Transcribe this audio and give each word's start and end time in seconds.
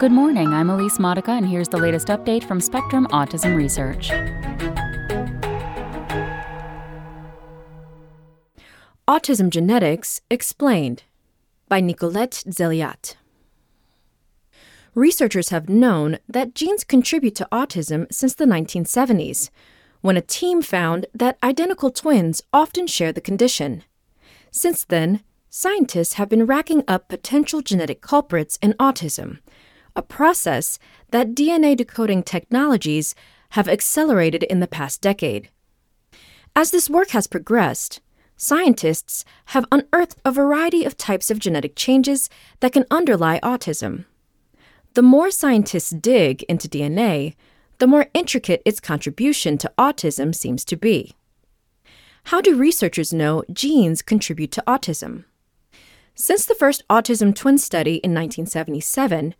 Good 0.00 0.10
morning, 0.10 0.48
I'm 0.48 0.70
Elise 0.70 0.98
Modica, 0.98 1.30
and 1.30 1.46
here's 1.46 1.68
the 1.68 1.76
latest 1.76 2.08
update 2.08 2.42
from 2.42 2.60
Spectrum 2.60 3.06
Autism 3.12 3.56
Research. 3.56 4.10
Autism 9.06 9.50
Genetics 9.50 10.20
Explained 10.28 11.04
by 11.68 11.80
Nicholette 11.80 12.44
Zeliadt. 12.48 13.14
Researchers 14.96 15.50
have 15.50 15.68
known 15.68 16.18
that 16.28 16.56
genes 16.56 16.82
contribute 16.82 17.36
to 17.36 17.48
autism 17.52 18.12
since 18.12 18.34
the 18.34 18.46
1970s, 18.46 19.50
when 20.00 20.16
a 20.16 20.20
team 20.20 20.60
found 20.60 21.06
that 21.14 21.38
identical 21.40 21.92
twins 21.92 22.42
often 22.52 22.88
share 22.88 23.12
the 23.12 23.20
condition. 23.20 23.84
Since 24.50 24.84
then, 24.86 25.22
scientists 25.50 26.14
have 26.14 26.28
been 26.28 26.46
racking 26.46 26.82
up 26.88 27.08
potential 27.08 27.62
genetic 27.62 28.00
culprits 28.00 28.58
in 28.60 28.72
autism, 28.74 29.38
a 29.96 30.02
process 30.02 30.78
that 31.10 31.34
DNA 31.34 31.76
decoding 31.76 32.22
technologies 32.22 33.14
have 33.50 33.68
accelerated 33.68 34.42
in 34.44 34.60
the 34.60 34.66
past 34.66 35.00
decade. 35.00 35.48
As 36.56 36.70
this 36.70 36.90
work 36.90 37.10
has 37.10 37.26
progressed, 37.26 38.00
scientists 38.36 39.24
have 39.46 39.66
unearthed 39.70 40.20
a 40.24 40.32
variety 40.32 40.84
of 40.84 40.96
types 40.96 41.30
of 41.30 41.38
genetic 41.38 41.76
changes 41.76 42.28
that 42.60 42.72
can 42.72 42.84
underlie 42.90 43.40
autism. 43.40 44.04
The 44.94 45.02
more 45.02 45.30
scientists 45.30 45.90
dig 45.90 46.42
into 46.44 46.68
DNA, 46.68 47.34
the 47.78 47.86
more 47.86 48.06
intricate 48.14 48.62
its 48.64 48.80
contribution 48.80 49.58
to 49.58 49.72
autism 49.76 50.34
seems 50.34 50.64
to 50.66 50.76
be. 50.76 51.14
How 52.24 52.40
do 52.40 52.56
researchers 52.56 53.12
know 53.12 53.42
genes 53.52 54.00
contribute 54.00 54.52
to 54.52 54.64
autism? 54.66 55.24
Since 56.14 56.46
the 56.46 56.54
first 56.54 56.86
autism 56.88 57.34
twin 57.34 57.58
study 57.58 57.96
in 57.96 58.14
1977, 58.14 59.34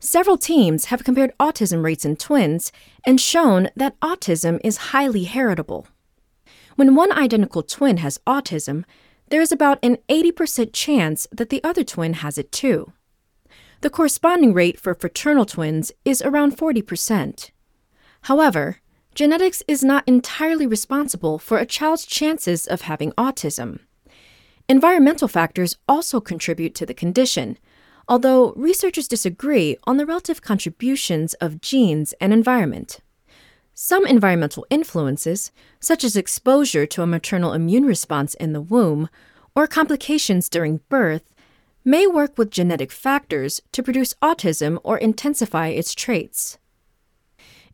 several 0.00 0.38
teams 0.38 0.86
have 0.86 1.04
compared 1.04 1.36
autism 1.38 1.82
rates 1.82 2.04
in 2.04 2.16
twins 2.16 2.72
and 3.04 3.20
shown 3.20 3.68
that 3.76 3.98
autism 4.00 4.60
is 4.62 4.92
highly 4.92 5.24
heritable. 5.24 5.86
When 6.76 6.94
one 6.94 7.12
identical 7.12 7.62
twin 7.62 7.98
has 7.98 8.18
autism, 8.26 8.84
there 9.30 9.40
is 9.40 9.52
about 9.52 9.78
an 9.82 9.98
80% 10.08 10.72
chance 10.72 11.26
that 11.32 11.50
the 11.50 11.62
other 11.64 11.84
twin 11.84 12.14
has 12.14 12.38
it 12.38 12.52
too. 12.52 12.92
The 13.80 13.90
corresponding 13.90 14.54
rate 14.54 14.80
for 14.80 14.94
fraternal 14.94 15.44
twins 15.44 15.92
is 16.04 16.22
around 16.22 16.56
40%. 16.56 17.50
However, 18.22 18.78
genetics 19.14 19.62
is 19.68 19.84
not 19.84 20.06
entirely 20.06 20.66
responsible 20.66 21.38
for 21.38 21.58
a 21.58 21.66
child's 21.66 22.06
chances 22.06 22.66
of 22.66 22.82
having 22.82 23.12
autism. 23.12 23.80
Environmental 24.68 25.28
factors 25.28 25.76
also 25.88 26.20
contribute 26.20 26.74
to 26.74 26.84
the 26.84 26.94
condition, 26.94 27.56
although 28.08 28.52
researchers 28.56 29.06
disagree 29.06 29.76
on 29.84 29.96
the 29.96 30.06
relative 30.06 30.42
contributions 30.42 31.34
of 31.34 31.60
genes 31.60 32.14
and 32.20 32.32
environment. 32.32 33.00
Some 33.74 34.06
environmental 34.06 34.66
influences, 34.70 35.52
such 35.78 36.02
as 36.02 36.16
exposure 36.16 36.86
to 36.86 37.02
a 37.02 37.06
maternal 37.06 37.52
immune 37.52 37.84
response 37.84 38.34
in 38.34 38.52
the 38.52 38.60
womb 38.60 39.08
or 39.54 39.66
complications 39.66 40.48
during 40.48 40.80
birth, 40.88 41.34
may 41.84 42.06
work 42.06 42.36
with 42.36 42.50
genetic 42.50 42.90
factors 42.90 43.62
to 43.72 43.82
produce 43.82 44.14
autism 44.20 44.78
or 44.82 44.98
intensify 44.98 45.68
its 45.68 45.94
traits. 45.94 46.58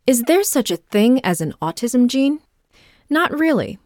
Is 0.06 0.22
there 0.22 0.44
such 0.44 0.70
a 0.70 0.76
thing 0.76 1.24
as 1.24 1.40
an 1.40 1.54
autism 1.62 2.06
gene? 2.06 2.40
Not 3.08 3.32
really. 3.32 3.78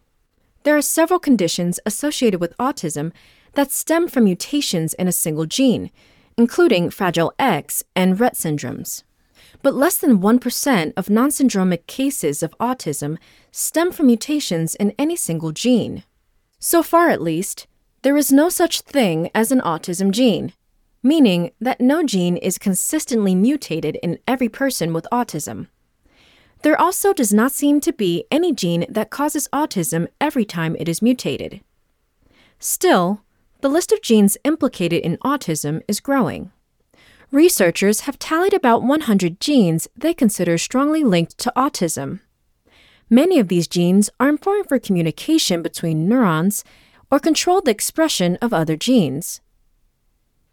There 0.65 0.77
are 0.77 0.83
several 0.83 1.21
conditions 1.21 1.79
associated 1.87 2.41
with 2.41 2.57
autism 2.59 3.13
that 3.55 3.71
stem 3.71 4.09
from 4.09 4.25
mutations 4.25 4.93
in 4.95 5.07
a 5.07 5.13
single 5.13 5.47
gene, 5.47 5.91
including 6.39 6.89
Fragile 6.89 7.35
X 7.39 7.83
and 7.95 8.17
Rett 8.17 8.35
syndromes. 8.35 9.03
But 9.61 9.75
less 9.75 9.99
than 9.99 10.21
1% 10.21 10.93
of 10.97 11.11
non 11.11 11.31
syndromic 11.31 11.87
cases 11.87 12.43
of 12.43 12.57
autism 12.59 13.19
stem 13.51 13.91
from 13.91 14.07
mutations 14.07 14.77
in 14.77 14.95
any 14.99 15.17
single 15.17 15.53
gene. 15.53 16.05
So 16.61 16.83
far, 16.83 17.11
at 17.11 17.21
least, 17.21 17.67
there 18.03 18.17
is 18.17 18.33
no 18.33 18.49
such 18.49 18.83
thing 18.83 19.31
as 19.35 19.51
an 19.51 19.61
autism 19.61 20.13
gene, 20.13 20.53
meaning 21.03 21.51
that 21.61 21.81
no 21.81 22.05
gene 22.05 22.37
is 22.37 22.57
consistently 22.59 23.35
mutated 23.35 23.97
in 24.03 24.19
every 24.27 24.49
person 24.49 24.93
with 24.93 25.07
autism. 25.11 25.67
There 26.63 26.81
also 26.81 27.13
does 27.13 27.33
not 27.33 27.53
seem 27.53 27.81
to 27.81 27.93
be 27.93 28.25
any 28.31 28.53
gene 28.53 28.87
that 28.89 29.11
causes 29.11 29.49
autism 29.53 30.07
every 30.21 30.45
time 30.45 30.77
it 30.79 30.89
is 30.89 31.03
mutated. 31.03 31.61
Still, 32.59 33.23
the 33.61 33.69
list 33.69 33.93
of 33.93 34.03
genes 34.03 34.37
implicated 34.45 35.03
in 35.03 35.17
autism 35.19 35.83
is 35.89 36.01
growing. 36.01 36.53
Researchers 37.31 38.01
have 38.01 38.19
tallied 38.19 38.55
about 38.55 38.83
100 38.83 39.41
genes 39.41 39.89
they 39.97 40.15
consider 40.15 40.57
strongly 40.57 41.05
linked 41.05 41.37
to 41.39 41.53
autism. 41.57 42.21
Many 43.11 43.39
of 43.39 43.49
these 43.49 43.67
genes 43.67 44.11
are 44.21 44.29
important 44.29 44.69
for 44.69 44.79
communication 44.79 45.61
between 45.61 46.09
neurons 46.09 46.65
or 47.11 47.19
control 47.19 47.61
the 47.61 47.71
expression 47.71 48.37
of 48.41 48.53
other 48.53 48.77
genes. 48.77 49.41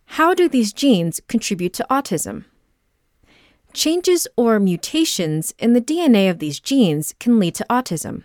How 0.05 0.33
do 0.33 0.49
these 0.49 0.73
genes 0.73 1.21
contribute 1.27 1.73
to 1.73 1.87
autism? 1.89 2.45
Changes 3.73 4.27
or 4.37 4.59
mutations 4.59 5.53
in 5.59 5.73
the 5.73 5.81
DNA 5.81 6.29
of 6.29 6.39
these 6.39 6.59
genes 6.59 7.13
can 7.19 7.39
lead 7.39 7.55
to 7.55 7.65
autism. 7.69 8.23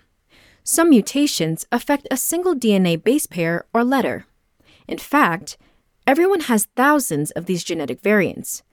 Some 0.63 0.91
mutations 0.91 1.67
affect 1.73 2.07
a 2.11 2.17
single 2.17 2.55
DNA 2.55 3.03
base 3.03 3.27
pair 3.27 3.65
or 3.75 3.83
letter. 3.83 4.27
In 4.91 4.99
fact, 4.99 5.57
everyone 6.05 6.41
has 6.41 6.67
thousands 6.75 7.31
of 7.31 7.47
these 7.47 7.63
genetic 7.63 8.01
variants. 8.01 8.65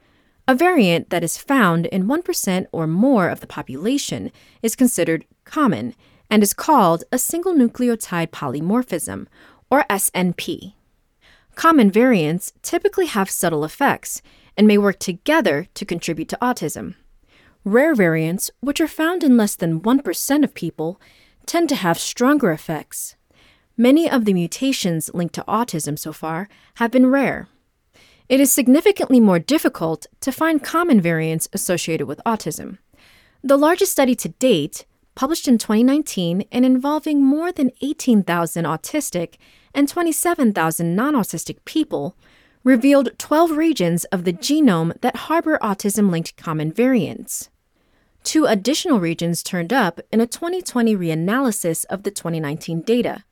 A 0.47 0.55
variant 0.55 1.11
that 1.11 1.23
is 1.23 1.37
found 1.37 1.85
in 1.85 2.07
1% 2.07 2.65
or 2.71 2.87
more 2.87 3.29
of 3.29 3.39
the 3.39 3.45
population 3.45 4.31
is 4.63 4.75
considered 4.75 5.25
common 5.43 5.93
and 6.27 6.41
is 6.41 6.55
called 6.55 7.03
a 7.11 7.19
single 7.19 7.53
nucleotide 7.53 8.31
polymorphism, 8.31 9.27
or 9.69 9.85
SNP. 9.91 10.73
Common 11.53 11.91
variants 11.91 12.51
typically 12.63 13.05
have 13.05 13.29
subtle 13.29 13.63
effects 13.63 14.23
and 14.57 14.65
may 14.65 14.79
work 14.79 14.97
together 14.97 15.67
to 15.75 15.85
contribute 15.85 16.29
to 16.29 16.37
autism. 16.41 16.95
Rare 17.63 17.93
variants, 17.93 18.49
which 18.59 18.81
are 18.81 18.87
found 18.87 19.23
in 19.23 19.37
less 19.37 19.55
than 19.55 19.81
1% 19.81 20.43
of 20.43 20.53
people, 20.55 20.99
tend 21.45 21.69
to 21.69 21.75
have 21.75 21.99
stronger 21.99 22.51
effects. 22.51 23.17
Many 23.79 24.09
of 24.09 24.25
the 24.25 24.33
mutations 24.33 25.11
linked 25.13 25.35
to 25.35 25.43
autism 25.47 25.99
so 25.99 26.11
far 26.11 26.49
have 26.75 26.89
been 26.89 27.11
rare. 27.11 27.47
It 28.27 28.39
is 28.39 28.51
significantly 28.51 29.19
more 29.19 29.37
difficult 29.37 30.07
to 30.21 30.31
find 30.31 30.63
common 30.63 30.99
variants 30.99 31.47
associated 31.53 32.07
with 32.07 32.19
autism. 32.25 32.79
The 33.43 33.55
largest 33.55 33.91
study 33.91 34.15
to 34.15 34.29
date, 34.29 34.87
published 35.13 35.47
in 35.47 35.59
2019 35.59 36.45
and 36.51 36.65
involving 36.65 37.23
more 37.23 37.51
than 37.51 37.71
18,000 37.81 38.65
autistic 38.65 39.35
and 39.75 39.87
27,000 39.87 40.95
non 40.95 41.13
autistic 41.13 41.57
people, 41.63 42.17
revealed 42.63 43.17
12 43.19 43.51
regions 43.51 44.05
of 44.05 44.23
the 44.23 44.33
genome 44.33 44.99
that 45.01 45.27
harbor 45.27 45.59
autism 45.61 46.09
linked 46.09 46.35
common 46.35 46.71
variants. 46.71 47.49
Two 48.23 48.45
additional 48.45 48.99
regions 48.99 49.43
turned 49.43 49.71
up 49.71 50.01
in 50.11 50.19
a 50.19 50.27
2020 50.27 50.95
reanalysis 50.97 51.85
of 51.85 52.01
the 52.03 52.11
2019 52.11 52.81
data, 52.81 53.23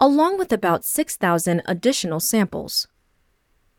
along 0.00 0.38
with 0.38 0.52
about 0.52 0.84
6,000 0.84 1.62
additional 1.66 2.20
samples. 2.20 2.88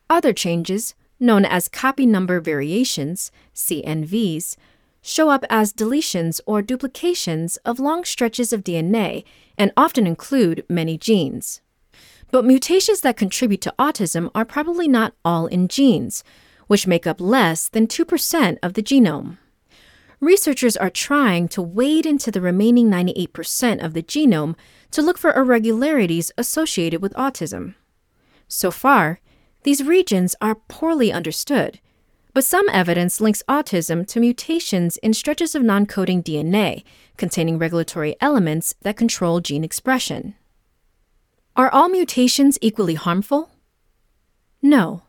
Other 0.09 0.33
changes, 0.33 0.93
known 1.19 1.45
as 1.45 1.67
copy 1.67 2.05
number 2.05 2.39
variations, 2.39 3.31
CNVs, 3.55 4.55
show 5.01 5.29
up 5.29 5.43
as 5.49 5.73
deletions 5.73 6.39
or 6.45 6.61
duplications 6.61 7.57
of 7.57 7.79
long 7.79 8.05
stretches 8.05 8.53
of 8.53 8.63
DNA 8.63 9.23
and 9.57 9.71
often 9.75 10.05
include 10.05 10.63
many 10.69 10.97
genes. 10.97 11.61
But 12.29 12.45
mutations 12.45 13.01
that 13.01 13.17
contribute 13.17 13.61
to 13.61 13.73
autism 13.79 14.29
are 14.35 14.45
probably 14.45 14.87
not 14.87 15.13
all 15.25 15.47
in 15.47 15.67
genes, 15.67 16.23
which 16.67 16.87
make 16.87 17.07
up 17.07 17.19
less 17.19 17.67
than 17.67 17.87
2% 17.87 18.57
of 18.63 18.73
the 18.73 18.83
genome. 18.83 19.37
Researchers 20.21 20.77
are 20.77 20.91
trying 20.91 21.47
to 21.47 21.63
wade 21.63 22.05
into 22.05 22.29
the 22.29 22.41
remaining 22.41 22.89
98% 22.91 23.83
of 23.83 23.93
the 23.93 24.03
genome 24.03 24.55
to 24.91 25.01
look 25.01 25.17
for 25.17 25.33
irregularities 25.33 26.31
associated 26.37 27.01
with 27.01 27.13
autism. 27.15 27.73
So 28.47 28.69
far, 28.69 29.19
these 29.63 29.83
regions 29.83 30.35
are 30.39 30.53
poorly 30.53 31.11
understood, 31.11 31.79
but 32.35 32.43
some 32.43 32.69
evidence 32.69 33.19
links 33.19 33.41
autism 33.49 34.05
to 34.07 34.19
mutations 34.19 34.97
in 34.97 35.15
stretches 35.15 35.55
of 35.55 35.63
non 35.63 35.87
coding 35.87 36.21
DNA 36.21 36.83
containing 37.17 37.57
regulatory 37.57 38.15
elements 38.21 38.75
that 38.83 38.97
control 38.97 39.39
gene 39.39 39.63
expression. 39.63 40.35
Are 41.55 41.71
all 41.71 41.89
mutations 41.89 42.59
equally 42.61 42.93
harmful? 42.93 43.49
No. 44.61 45.01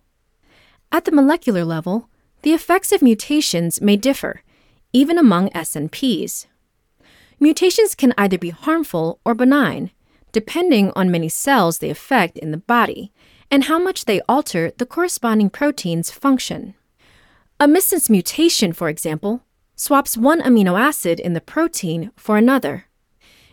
At 0.90 1.04
the 1.04 1.12
molecular 1.12 1.66
level, 1.66 2.08
the 2.40 2.54
effects 2.54 2.92
of 2.92 3.02
mutations 3.02 3.80
may 3.82 3.96
differ, 3.96 4.42
even 4.92 5.18
among 5.18 5.48
SNPs. 5.50 6.46
Mutations 7.40 7.94
can 7.94 8.14
either 8.16 8.38
be 8.38 8.50
harmful 8.50 9.18
or 9.24 9.34
benign, 9.34 9.90
depending 10.32 10.92
on 10.94 11.10
many 11.10 11.28
cells 11.28 11.78
they 11.78 11.90
affect 11.90 12.38
in 12.38 12.50
the 12.50 12.56
body 12.56 13.12
and 13.50 13.64
how 13.64 13.78
much 13.78 14.04
they 14.04 14.20
alter 14.28 14.72
the 14.78 14.86
corresponding 14.86 15.50
protein's 15.50 16.10
function. 16.10 16.74
A 17.60 17.66
missense 17.66 18.08
mutation, 18.08 18.72
for 18.72 18.88
example, 18.88 19.42
swaps 19.76 20.16
one 20.16 20.40
amino 20.40 20.78
acid 20.78 21.20
in 21.20 21.32
the 21.32 21.40
protein 21.40 22.10
for 22.16 22.36
another. 22.36 22.86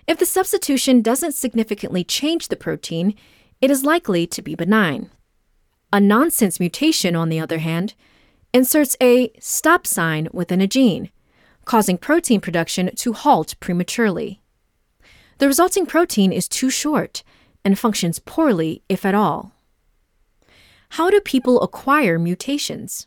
If 0.07 0.17
the 0.17 0.25
substitution 0.25 1.01
doesn't 1.01 1.33
significantly 1.33 2.03
change 2.03 2.47
the 2.47 2.55
protein, 2.55 3.15
it 3.61 3.69
is 3.69 3.83
likely 3.83 4.25
to 4.27 4.41
be 4.41 4.55
benign. 4.55 5.09
A 5.91 5.99
nonsense 5.99 6.59
mutation, 6.59 7.15
on 7.15 7.29
the 7.29 7.39
other 7.39 7.59
hand, 7.59 7.93
inserts 8.53 8.95
a 9.01 9.31
stop 9.39 9.85
sign 9.85 10.27
within 10.31 10.61
a 10.61 10.67
gene, 10.67 11.09
causing 11.69 11.99
protein 11.99 12.41
production 12.41 12.89
to 12.95 13.13
halt 13.13 13.53
prematurely. 13.59 14.41
The 15.37 15.45
resulting 15.45 15.85
protein 15.85 16.33
is 16.33 16.47
too 16.47 16.71
short 16.71 17.21
and 17.63 17.77
functions 17.77 18.17
poorly, 18.17 18.81
if 18.89 19.05
at 19.05 19.13
all. 19.13 19.51
How 20.97 21.11
do 21.11 21.19
people 21.19 21.61
acquire 21.61 22.17
mutations? 22.17 23.05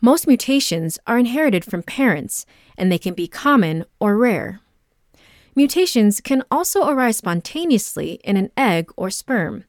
Most 0.00 0.26
mutations 0.26 0.98
are 1.06 1.20
inherited 1.20 1.64
from 1.64 1.84
parents, 1.84 2.46
and 2.76 2.90
they 2.90 2.98
can 2.98 3.14
be 3.14 3.28
common 3.28 3.84
or 4.00 4.16
rare. 4.16 4.58
Mutations 5.54 6.20
can 6.20 6.42
also 6.50 6.88
arise 6.88 7.18
spontaneously 7.18 8.18
in 8.24 8.36
an 8.36 8.50
egg 8.56 8.90
or 8.96 9.08
sperm, 9.08 9.66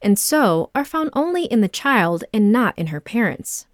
and 0.00 0.16
so 0.16 0.70
are 0.76 0.84
found 0.84 1.10
only 1.12 1.46
in 1.46 1.60
the 1.60 1.76
child 1.82 2.22
and 2.32 2.52
not 2.52 2.78
in 2.78 2.86
her 2.94 3.00
parents. 3.00 3.66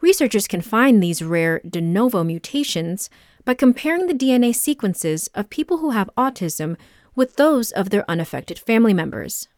Researchers 0.00 0.46
can 0.46 0.60
find 0.60 1.02
these 1.02 1.22
rare 1.22 1.60
de 1.68 1.80
novo 1.80 2.24
mutations 2.24 3.10
by 3.44 3.54
comparing 3.54 4.06
the 4.06 4.14
DNA 4.14 4.54
sequences 4.54 5.28
of 5.34 5.50
people 5.50 5.78
who 5.78 5.90
have 5.90 6.10
autism 6.16 6.76
with 7.14 7.36
those 7.36 7.70
of 7.72 7.90
their 7.90 8.08
unaffected 8.10 8.58
family 8.58 8.94
members. 8.94 9.48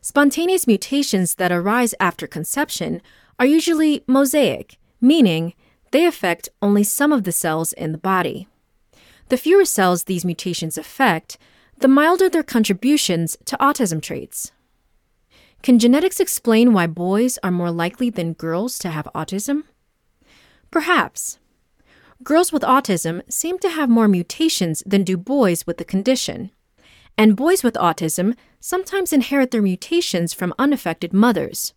Spontaneous 0.00 0.66
mutations 0.66 1.36
that 1.36 1.52
arise 1.52 1.94
after 2.00 2.26
conception 2.26 3.02
are 3.38 3.46
usually 3.46 4.02
mosaic 4.06 4.78
meaning 5.00 5.54
they 5.90 6.04
affect 6.04 6.48
only 6.60 6.82
some 6.82 7.12
of 7.12 7.24
the 7.24 7.32
cells 7.32 7.72
in 7.72 7.92
the 7.92 7.98
body. 7.98 8.48
The 9.28 9.36
fewer 9.36 9.64
cells 9.64 10.04
these 10.04 10.24
mutations 10.24 10.78
affect, 10.78 11.38
the 11.78 11.88
milder 11.88 12.28
their 12.28 12.42
contributions 12.42 13.36
to 13.46 13.56
autism 13.58 14.02
traits. 14.02 14.52
Can 15.62 15.78
genetics 15.78 16.20
explain 16.20 16.72
why 16.72 16.86
boys 16.86 17.38
are 17.42 17.50
more 17.50 17.70
likely 17.70 18.10
than 18.10 18.32
girls 18.32 18.78
to 18.78 18.90
have 18.90 19.08
autism? 19.14 19.64
Perhaps. 20.70 21.38
Girls 22.22 22.52
with 22.52 22.62
autism 22.62 23.22
seem 23.30 23.58
to 23.58 23.70
have 23.70 23.88
more 23.88 24.08
mutations 24.08 24.82
than 24.86 25.04
do 25.04 25.16
boys 25.16 25.66
with 25.66 25.78
the 25.78 25.84
condition. 25.84 26.50
And 27.16 27.36
boys 27.36 27.62
with 27.64 27.74
autism 27.74 28.36
sometimes 28.60 29.12
inherit 29.12 29.50
their 29.50 29.62
mutations 29.62 30.32
from 30.32 30.54
unaffected 30.58 31.12
mothers. 31.12 31.74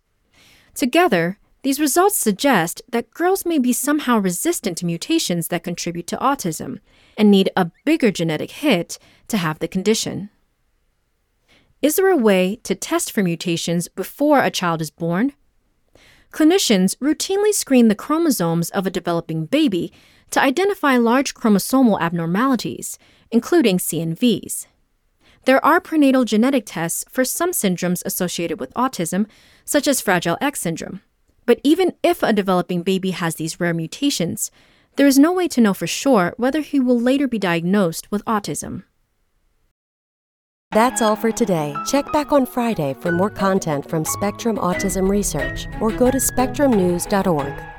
Together, 0.74 1.38
these 1.62 1.80
results 1.80 2.16
suggest 2.16 2.82
that 2.88 3.10
girls 3.12 3.46
may 3.46 3.58
be 3.58 3.72
somehow 3.72 4.18
resistant 4.18 4.78
to 4.78 4.86
mutations 4.86 5.48
that 5.48 5.62
contribute 5.62 6.06
to 6.08 6.16
autism 6.16 6.80
and 7.16 7.30
need 7.30 7.50
a 7.56 7.70
bigger 7.84 8.10
genetic 8.10 8.50
hit 8.50 8.98
to 9.28 9.36
have 9.36 9.58
the 9.58 9.68
condition. 9.68 10.30
Is 11.82 11.96
there 11.96 12.12
a 12.12 12.16
way 12.16 12.60
to 12.62 12.76
test 12.76 13.10
for 13.10 13.24
mutations 13.24 13.88
before 13.88 14.40
a 14.40 14.52
child 14.52 14.80
is 14.80 14.90
born? 14.92 15.32
Clinicians 16.30 16.96
routinely 16.98 17.52
screen 17.52 17.88
the 17.88 17.96
chromosomes 17.96 18.70
of 18.70 18.86
a 18.86 18.90
developing 18.90 19.46
baby 19.46 19.92
to 20.30 20.40
identify 20.40 20.96
large 20.96 21.34
chromosomal 21.34 22.00
abnormalities, 22.00 23.00
including 23.32 23.78
CNVs. 23.78 24.66
There 25.44 25.62
are 25.64 25.80
prenatal 25.80 26.24
genetic 26.24 26.62
tests 26.66 27.04
for 27.08 27.24
some 27.24 27.50
syndromes 27.50 28.02
associated 28.06 28.60
with 28.60 28.72
autism, 28.74 29.26
such 29.64 29.88
as 29.88 30.00
Fragile 30.00 30.38
X 30.40 30.60
syndrome. 30.60 31.00
But 31.46 31.60
even 31.64 31.94
if 32.04 32.22
a 32.22 32.32
developing 32.32 32.84
baby 32.84 33.10
has 33.10 33.34
these 33.34 33.58
rare 33.58 33.74
mutations, 33.74 34.52
there 34.94 35.08
is 35.08 35.18
no 35.18 35.32
way 35.32 35.48
to 35.48 35.60
know 35.60 35.74
for 35.74 35.88
sure 35.88 36.32
whether 36.36 36.60
he 36.60 36.78
will 36.78 37.00
later 37.00 37.26
be 37.26 37.40
diagnosed 37.40 38.08
with 38.12 38.24
autism. 38.24 38.84
That's 40.72 41.02
all 41.02 41.16
for 41.16 41.30
today. 41.30 41.74
Check 41.86 42.10
back 42.12 42.32
on 42.32 42.46
Friday 42.46 42.94
for 42.94 43.12
more 43.12 43.28
content 43.28 43.88
from 43.90 44.06
Spectrum 44.06 44.56
Autism 44.56 45.06
Research 45.06 45.66
or 45.80 45.90
go 45.90 46.10
to 46.10 46.16
spectrumnews.org. 46.16 47.71